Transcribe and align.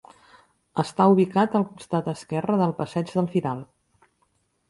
Està 0.83 1.05
ubicat 1.15 1.57
al 1.59 1.65
costat 1.73 2.09
esquerre 2.13 2.57
del 2.63 2.73
Passeig 2.79 3.13
del 3.19 3.27
Firal. 3.35 3.61